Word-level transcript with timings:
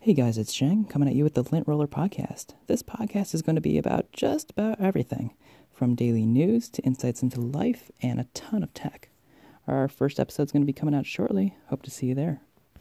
Hey 0.00 0.14
guys, 0.14 0.38
it's 0.38 0.52
Shang 0.52 0.84
coming 0.84 1.08
at 1.08 1.16
you 1.16 1.24
with 1.24 1.34
the 1.34 1.42
Lint 1.42 1.66
Roller 1.66 1.88
Podcast. 1.88 2.54
This 2.68 2.84
podcast 2.84 3.34
is 3.34 3.42
going 3.42 3.56
to 3.56 3.60
be 3.60 3.78
about 3.78 4.12
just 4.12 4.52
about 4.52 4.80
everything 4.80 5.34
from 5.72 5.96
daily 5.96 6.24
news 6.24 6.68
to 6.70 6.82
insights 6.82 7.20
into 7.20 7.40
life 7.40 7.90
and 8.00 8.20
a 8.20 8.28
ton 8.32 8.62
of 8.62 8.72
tech. 8.74 9.08
Our 9.66 9.88
first 9.88 10.20
episode 10.20 10.44
is 10.44 10.52
going 10.52 10.62
to 10.62 10.66
be 10.66 10.72
coming 10.72 10.94
out 10.94 11.04
shortly. 11.04 11.56
Hope 11.66 11.82
to 11.82 11.90
see 11.90 12.06
you 12.06 12.14
there. 12.14 12.42